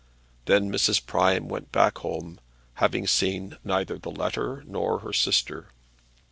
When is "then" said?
0.45-0.71